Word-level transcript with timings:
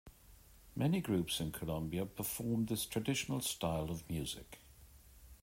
Many 0.75 0.99
groups 0.99 1.39
in 1.39 1.51
Colombia 1.51 2.07
perform 2.07 2.65
this 2.65 2.87
traditional 2.87 3.39
style 3.39 3.91
of 3.91 4.09
music. 4.09 4.57